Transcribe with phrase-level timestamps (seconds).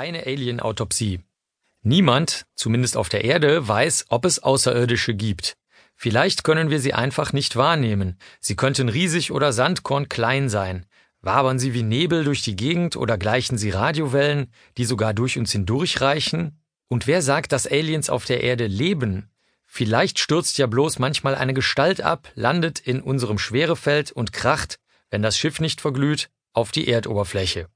[0.00, 1.20] Eine Alien-Autopsie.
[1.82, 5.58] Niemand, zumindest auf der Erde, weiß, ob es Außerirdische gibt.
[5.94, 8.16] Vielleicht können wir sie einfach nicht wahrnehmen.
[8.40, 10.86] Sie könnten riesig oder Sandkorn klein sein.
[11.20, 15.52] Wabern sie wie Nebel durch die Gegend oder gleichen sie Radiowellen, die sogar durch uns
[15.52, 16.62] hindurchreichen?
[16.88, 19.28] Und wer sagt, dass Aliens auf der Erde leben?
[19.66, 24.78] Vielleicht stürzt ja bloß manchmal eine Gestalt ab, landet in unserem Schwerefeld und kracht,
[25.10, 27.68] wenn das Schiff nicht verglüht, auf die Erdoberfläche.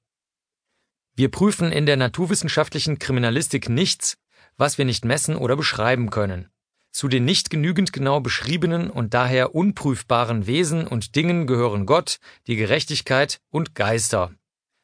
[1.17, 4.16] Wir prüfen in der naturwissenschaftlichen Kriminalistik nichts,
[4.57, 6.48] was wir nicht messen oder beschreiben können.
[6.91, 12.57] Zu den nicht genügend genau beschriebenen und daher unprüfbaren Wesen und Dingen gehören Gott, die
[12.57, 14.33] Gerechtigkeit und Geister.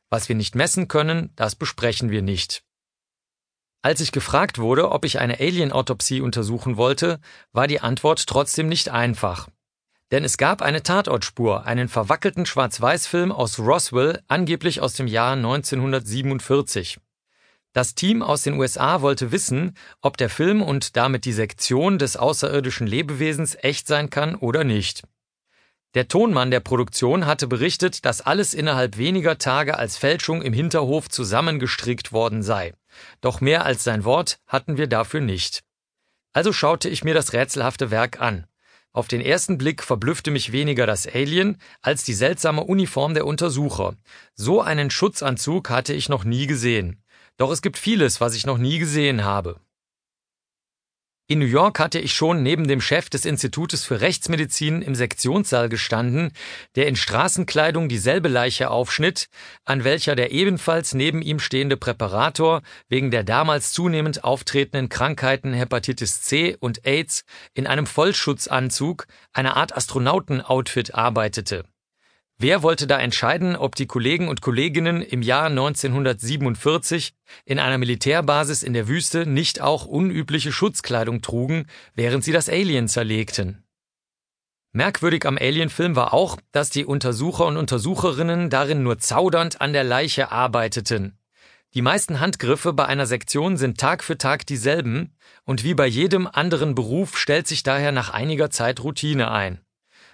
[0.09, 2.65] Was wir nicht messen können, das besprechen wir nicht.
[3.83, 7.19] Als ich gefragt wurde, ob ich eine Alien-Autopsie untersuchen wollte,
[7.53, 9.49] war die Antwort trotzdem nicht einfach.
[10.11, 16.99] Denn es gab eine Tatortspur, einen verwackelten Schwarz-Weiß-Film aus Roswell, angeblich aus dem Jahr 1947.
[17.73, 22.17] Das Team aus den USA wollte wissen, ob der Film und damit die Sektion des
[22.17, 25.05] außerirdischen Lebewesens echt sein kann oder nicht.
[25.95, 31.09] Der Tonmann der Produktion hatte berichtet, dass alles innerhalb weniger Tage als Fälschung im Hinterhof
[31.09, 32.75] zusammengestrickt worden sei.
[33.21, 35.63] Doch mehr als sein Wort hatten wir dafür nicht.
[36.33, 38.47] Also schaute ich mir das rätselhafte Werk an.
[38.93, 43.95] Auf den ersten Blick verblüffte mich weniger das Alien als die seltsame Uniform der Untersucher.
[44.35, 47.01] So einen Schutzanzug hatte ich noch nie gesehen.
[47.37, 49.61] Doch es gibt vieles, was ich noch nie gesehen habe.
[51.31, 55.69] In New York hatte ich schon neben dem Chef des Institutes für Rechtsmedizin im Sektionssaal
[55.69, 56.33] gestanden,
[56.75, 59.29] der in Straßenkleidung dieselbe Leiche aufschnitt,
[59.65, 66.21] an welcher der ebenfalls neben ihm stehende Präparator wegen der damals zunehmend auftretenden Krankheiten Hepatitis
[66.21, 67.23] C und AIDS
[67.55, 71.65] in einem Vollschutzanzug, einer Art Astronautenoutfit arbeitete.
[72.43, 77.13] Wer wollte da entscheiden, ob die Kollegen und Kolleginnen im Jahr 1947
[77.45, 82.89] in einer Militärbasis in der Wüste nicht auch unübliche Schutzkleidung trugen, während sie das Alien
[82.89, 83.63] zerlegten?
[84.73, 89.85] Merkwürdig am Alien-Film war auch, dass die Untersucher und Untersucherinnen darin nur zaudernd an der
[89.85, 91.19] Leiche arbeiteten.
[91.75, 95.15] Die meisten Handgriffe bei einer Sektion sind Tag für Tag dieselben,
[95.45, 99.61] und wie bei jedem anderen Beruf stellt sich daher nach einiger Zeit Routine ein.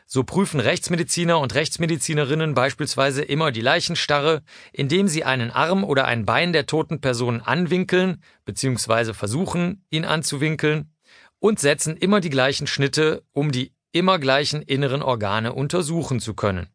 [0.08, 6.24] So prüfen Rechtsmediziner und Rechtsmedizinerinnen beispielsweise immer die Leichenstarre, indem sie einen Arm oder ein
[6.24, 9.14] Bein der toten Person anwinkeln bzw.
[9.14, 10.92] versuchen, ihn anzuwinkeln
[11.40, 16.68] und setzen immer die gleichen Schnitte, um die immer gleichen inneren Organe untersuchen zu können.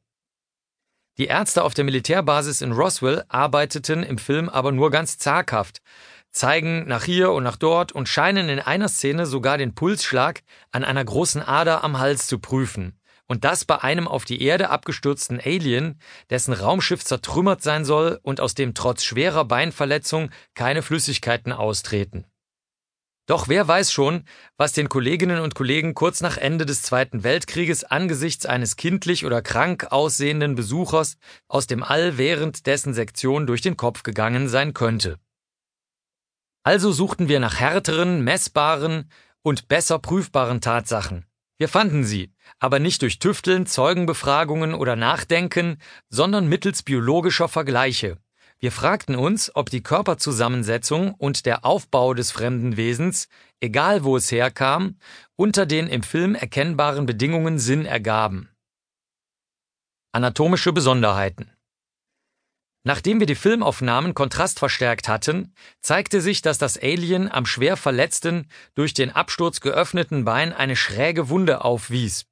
[1.18, 5.82] Die Ärzte auf der Militärbasis in Roswell arbeiteten im Film aber nur ganz zaghaft,
[6.32, 10.84] zeigen nach hier und nach dort und scheinen in einer Szene sogar den Pulsschlag an
[10.84, 12.98] einer großen Ader am Hals zu prüfen.
[13.32, 18.42] Und das bei einem auf die Erde abgestürzten Alien, dessen Raumschiff zertrümmert sein soll und
[18.42, 22.26] aus dem trotz schwerer Beinverletzung keine Flüssigkeiten austreten.
[23.28, 24.26] Doch wer weiß schon,
[24.58, 29.42] was den Kolleginnen und Kollegen kurz nach Ende des Zweiten Weltkrieges angesichts eines kindlich oder
[29.42, 31.16] krank aussehenden Besuchers
[31.48, 35.20] aus dem All während dessen Sektion durch den Kopf gegangen sein könnte.
[36.64, 39.10] Also suchten wir nach härteren, messbaren
[39.42, 41.31] und besser prüfbaren Tatsachen.
[41.62, 45.78] Wir fanden sie, aber nicht durch Tüfteln, Zeugenbefragungen oder Nachdenken,
[46.10, 48.18] sondern mittels biologischer Vergleiche.
[48.58, 53.28] Wir fragten uns, ob die Körperzusammensetzung und der Aufbau des fremden Wesens,
[53.60, 54.98] egal wo es herkam,
[55.36, 58.50] unter den im Film erkennbaren Bedingungen Sinn ergaben.
[60.14, 61.52] Anatomische Besonderheiten
[62.84, 68.96] Nachdem wir die Filmaufnahmen kontrastverstärkt hatten, zeigte sich, dass das Alien am schwer verletzten, durch
[68.96, 72.26] den Absturz geöffneten Bein eine schräge Wunde aufwies.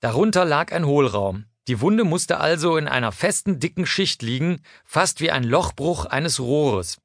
[0.00, 1.44] Darunter lag ein Hohlraum.
[1.68, 6.40] Die Wunde musste also in einer festen, dicken Schicht liegen, fast wie ein Lochbruch eines
[6.40, 6.98] Rohres.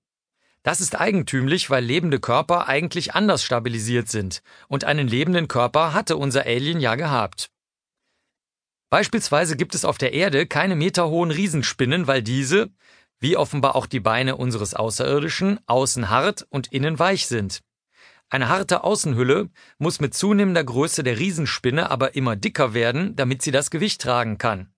[0.64, 6.18] Das ist eigentümlich, weil lebende Körper eigentlich anders stabilisiert sind, und einen lebenden Körper hatte
[6.18, 7.50] unser Alien ja gehabt.
[8.92, 12.72] Beispielsweise gibt es auf der Erde keine meterhohen Riesenspinnen, weil diese,
[13.22, 17.62] wie offenbar auch die Beine unseres Außerirdischen, außen hart und innen weich sind.
[18.30, 23.52] Eine harte Außenhülle muss mit zunehmender Größe der Riesenspinne aber immer dicker werden, damit sie
[23.52, 24.74] das Gewicht tragen kann.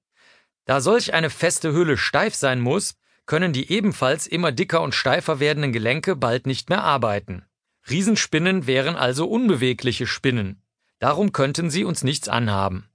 [0.65, 2.93] Da solch eine feste Hülle steif sein muss,
[3.25, 7.45] können die ebenfalls immer dicker und steifer werdenden Gelenke bald nicht mehr arbeiten.
[7.89, 10.61] Riesenspinnen wären also unbewegliche Spinnen.
[10.99, 12.87] Darum könnten sie uns nichts anhaben.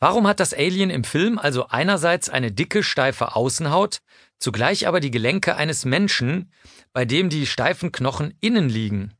[0.00, 4.00] Warum hat das Alien im Film also einerseits eine dicke, steife Außenhaut,
[4.38, 6.52] zugleich aber die Gelenke eines Menschen,
[6.92, 9.14] bei dem die steifen Knochen innen liegen?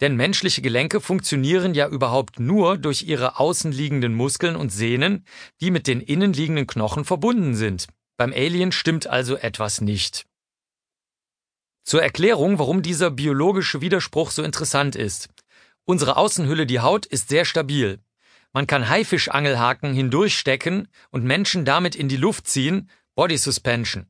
[0.00, 5.24] Denn menschliche Gelenke funktionieren ja überhaupt nur durch ihre außenliegenden Muskeln und Sehnen,
[5.60, 7.88] die mit den innenliegenden Knochen verbunden sind.
[8.16, 10.26] Beim Alien stimmt also etwas nicht.
[11.84, 15.30] Zur Erklärung, warum dieser biologische Widerspruch so interessant ist.
[15.84, 17.98] Unsere Außenhülle, die Haut, ist sehr stabil.
[18.52, 24.06] Man kann Haifischangelhaken hindurchstecken und Menschen damit in die Luft ziehen, Body Suspension.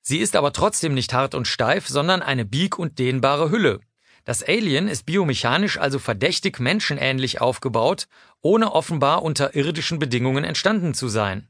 [0.00, 3.80] Sie ist aber trotzdem nicht hart und steif, sondern eine bieg- und dehnbare Hülle.
[4.24, 8.08] Das Alien ist biomechanisch also verdächtig menschenähnlich aufgebaut,
[8.40, 11.48] ohne offenbar unter irdischen Bedingungen entstanden zu sein.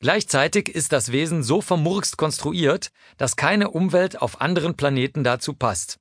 [0.00, 6.00] Gleichzeitig ist das Wesen so vermurkst konstruiert, dass keine Umwelt auf anderen Planeten dazu passt.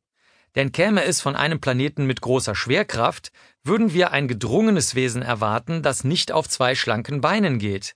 [0.56, 3.32] Denn käme es von einem Planeten mit großer Schwerkraft,
[3.64, 7.96] würden wir ein gedrungenes Wesen erwarten, das nicht auf zwei schlanken Beinen geht.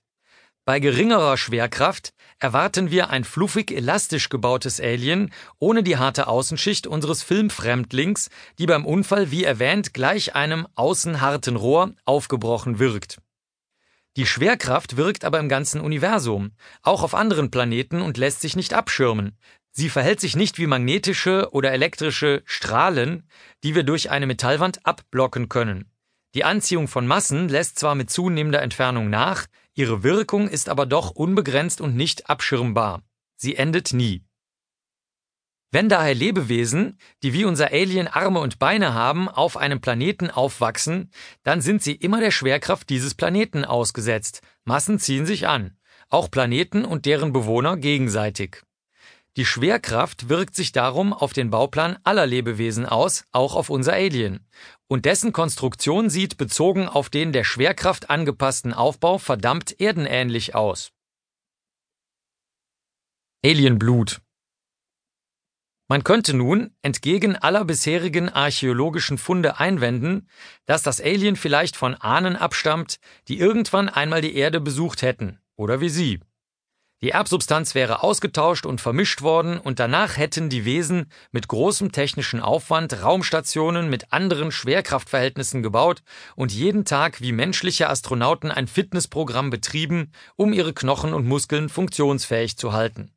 [0.64, 7.22] Bei geringerer Schwerkraft erwarten wir ein fluffig elastisch gebautes Alien ohne die harte Außenschicht unseres
[7.22, 13.18] Filmfremdlings, die beim Unfall wie erwähnt gleich einem außen harten Rohr aufgebrochen wirkt.
[14.16, 16.50] Die Schwerkraft wirkt aber im ganzen Universum,
[16.82, 19.38] auch auf anderen Planeten und lässt sich nicht abschirmen.
[19.78, 23.28] Sie verhält sich nicht wie magnetische oder elektrische Strahlen,
[23.62, 25.92] die wir durch eine Metallwand abblocken können.
[26.34, 29.44] Die Anziehung von Massen lässt zwar mit zunehmender Entfernung nach,
[29.74, 33.02] ihre Wirkung ist aber doch unbegrenzt und nicht abschirmbar.
[33.36, 34.24] Sie endet nie.
[35.72, 41.10] Wenn daher Lebewesen, die wie unser Alien Arme und Beine haben, auf einem Planeten aufwachsen,
[41.42, 44.40] dann sind sie immer der Schwerkraft dieses Planeten ausgesetzt.
[44.64, 45.76] Massen ziehen sich an,
[46.08, 48.62] auch Planeten und deren Bewohner gegenseitig.
[49.36, 54.46] Die Schwerkraft wirkt sich darum auf den Bauplan aller Lebewesen aus, auch auf unser Alien.
[54.88, 60.92] Und dessen Konstruktion sieht bezogen auf den der Schwerkraft angepassten Aufbau verdammt erdenähnlich aus.
[63.44, 64.20] Alienblut
[65.88, 70.28] man könnte nun, entgegen aller bisherigen archäologischen Funde einwenden,
[70.64, 72.98] dass das Alien vielleicht von Ahnen abstammt,
[73.28, 76.20] die irgendwann einmal die Erde besucht hätten, oder wie Sie.
[77.02, 82.40] Die Erbsubstanz wäre ausgetauscht und vermischt worden und danach hätten die Wesen mit großem technischen
[82.40, 86.02] Aufwand Raumstationen mit anderen Schwerkraftverhältnissen gebaut
[86.36, 92.56] und jeden Tag wie menschliche Astronauten ein Fitnessprogramm betrieben, um ihre Knochen und Muskeln funktionsfähig
[92.56, 93.12] zu halten.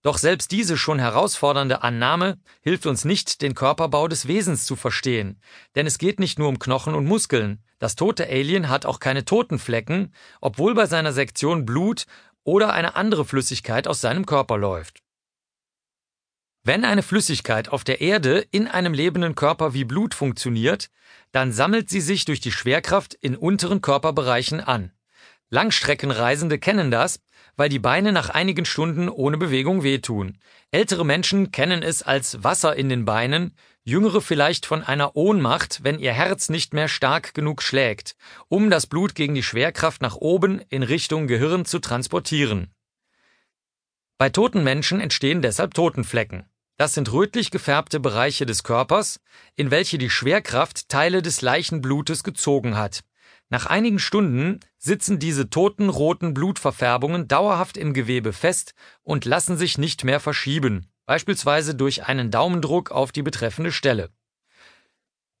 [0.00, 5.38] Doch selbst diese schon herausfordernde Annahme hilft uns nicht, den Körperbau des Wesens zu verstehen,
[5.76, 7.62] denn es geht nicht nur um Knochen und Muskeln.
[7.78, 12.06] Das tote Alien hat auch keine Totenflecken, obwohl bei seiner Sektion Blut
[12.44, 15.02] oder eine andere Flüssigkeit aus seinem Körper läuft.
[16.64, 20.90] Wenn eine Flüssigkeit auf der Erde in einem lebenden Körper wie Blut funktioniert,
[21.32, 24.92] dann sammelt sie sich durch die Schwerkraft in unteren Körperbereichen an.
[25.50, 27.20] Langstreckenreisende kennen das,
[27.56, 30.38] weil die Beine nach einigen Stunden ohne Bewegung wehtun.
[30.70, 35.98] Ältere Menschen kennen es als Wasser in den Beinen, jüngere vielleicht von einer Ohnmacht, wenn
[35.98, 38.16] ihr Herz nicht mehr stark genug schlägt,
[38.48, 42.72] um das Blut gegen die Schwerkraft nach oben in Richtung Gehirn zu transportieren.
[44.18, 46.44] Bei toten Menschen entstehen deshalb Totenflecken.
[46.76, 49.20] Das sind rötlich gefärbte Bereiche des Körpers,
[49.56, 53.02] in welche die Schwerkraft Teile des Leichenblutes gezogen hat.
[53.48, 59.76] Nach einigen Stunden sitzen diese toten roten Blutverfärbungen dauerhaft im Gewebe fest und lassen sich
[59.76, 64.10] nicht mehr verschieben, beispielsweise durch einen Daumendruck auf die betreffende Stelle.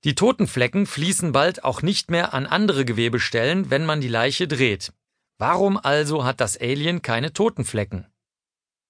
[0.04, 4.48] Die toten Flecken fließen bald auch nicht mehr an andere Gewebestellen, wenn man die Leiche
[4.48, 4.92] dreht.
[5.38, 8.06] Warum also hat das Alien keine Totenflecken?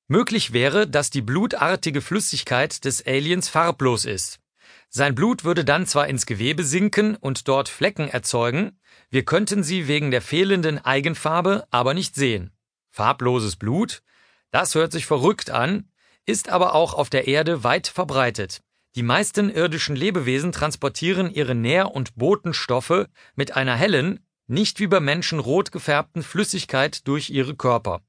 [0.09, 4.41] Möglich wäre, dass die blutartige Flüssigkeit des Aliens farblos ist.
[4.89, 9.89] Sein Blut würde dann zwar ins Gewebe sinken und dort Flecken erzeugen, wir könnten sie
[9.89, 12.53] wegen der fehlenden Eigenfarbe aber nicht sehen.
[12.91, 14.03] Farbloses Blut?
[14.51, 15.89] Das hört sich verrückt an,
[16.27, 18.63] ist aber auch auf der Erde weit verbreitet.
[18.95, 25.01] Die meisten irdischen Lebewesen transportieren ihre Nähr- und Botenstoffe mit einer hellen, nicht wie bei
[25.01, 28.03] Menschen rot gefärbten Flüssigkeit durch ihre Körper.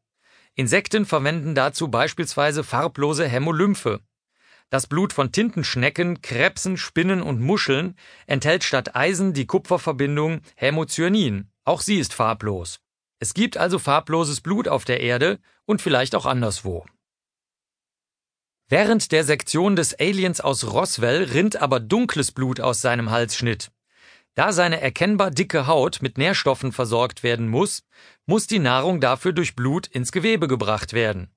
[0.56, 4.02] Insekten verwenden dazu beispielsweise farblose Hämolymphe.
[4.70, 7.96] Das Blut von Tintenschnecken, Krebsen, Spinnen und Muscheln
[8.28, 11.50] enthält statt Eisen die Kupferverbindung Hämocyanin.
[11.64, 12.80] Auch sie ist farblos.
[13.20, 16.86] Es gibt also farbloses Blut auf der Erde und vielleicht auch anderswo.
[18.76, 23.70] Während der Sektion des Aliens aus Roswell rinnt aber dunkles Blut aus seinem Halsschnitt.
[24.34, 27.84] Da seine erkennbar dicke Haut mit Nährstoffen versorgt werden muss,
[28.26, 31.30] muss die Nahrung dafür durch Blut ins Gewebe gebracht werden.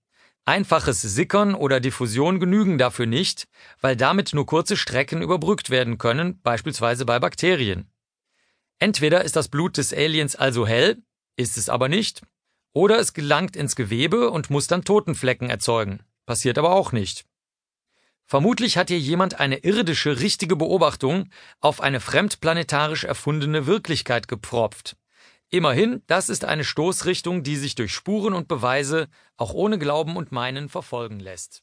[0.46, 3.48] Einfaches Sickern oder Diffusion genügen dafür nicht,
[3.82, 7.90] weil damit nur kurze Strecken überbrückt werden können, beispielsweise bei Bakterien.
[8.78, 11.02] Entweder ist das Blut des Aliens also hell,
[11.36, 12.22] ist es aber nicht,
[12.72, 16.00] oder es gelangt ins Gewebe und muss dann Totenflecken erzeugen.
[16.26, 17.24] Passiert aber auch nicht.
[18.26, 21.30] Vermutlich hat hier jemand eine irdische richtige Beobachtung
[21.60, 24.96] auf eine fremdplanetarisch erfundene Wirklichkeit gepfropft.
[25.48, 30.32] Immerhin, das ist eine Stoßrichtung, die sich durch Spuren und Beweise auch ohne Glauben und
[30.32, 31.62] Meinen verfolgen lässt.